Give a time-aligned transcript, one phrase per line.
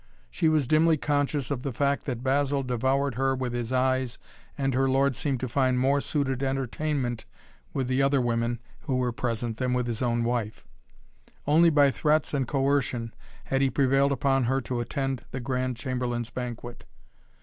[0.31, 4.17] She was dimly conscious of the fact that Basil devoured her with his eyes
[4.57, 7.25] and her lord seemed to find more suited entertainment
[7.71, 10.65] with the other women who were present than with his own wife.
[11.45, 16.31] Only by threats and coercion had he prevailed upon her to attend the Grand Chamberlain's
[16.31, 16.83] banquet.